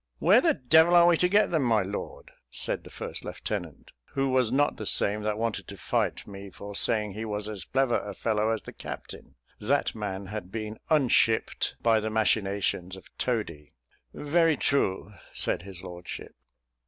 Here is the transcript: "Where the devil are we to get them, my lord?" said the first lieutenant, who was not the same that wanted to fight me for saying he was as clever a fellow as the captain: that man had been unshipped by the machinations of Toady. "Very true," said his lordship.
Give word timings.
"Where 0.17 0.41
the 0.41 0.55
devil 0.55 0.95
are 0.95 1.05
we 1.05 1.17
to 1.17 1.29
get 1.29 1.51
them, 1.51 1.61
my 1.61 1.83
lord?" 1.83 2.31
said 2.49 2.83
the 2.83 2.89
first 2.89 3.23
lieutenant, 3.23 3.91
who 4.13 4.29
was 4.29 4.51
not 4.51 4.77
the 4.77 4.87
same 4.87 5.21
that 5.21 5.37
wanted 5.37 5.67
to 5.67 5.77
fight 5.77 6.25
me 6.25 6.49
for 6.49 6.73
saying 6.73 7.13
he 7.13 7.23
was 7.23 7.47
as 7.47 7.65
clever 7.65 7.99
a 7.99 8.15
fellow 8.15 8.49
as 8.51 8.63
the 8.63 8.73
captain: 8.73 9.35
that 9.59 9.93
man 9.93 10.25
had 10.25 10.51
been 10.51 10.79
unshipped 10.89 11.75
by 11.83 11.99
the 11.99 12.09
machinations 12.09 12.95
of 12.95 13.15
Toady. 13.19 13.75
"Very 14.11 14.57
true," 14.57 15.13
said 15.35 15.61
his 15.61 15.83
lordship. 15.83 16.33